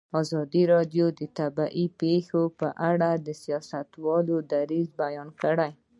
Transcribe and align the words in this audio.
ازادي 0.21 0.63
راډیو 0.73 1.05
د 1.19 1.21
طبیعي 1.37 1.85
پېښې 1.99 2.43
په 2.59 2.67
اړه 2.89 3.09
د 3.25 3.27
سیاستوالو 3.43 4.35
دریځ 4.51 4.87
بیان 5.01 5.29
کړی. 5.41 5.71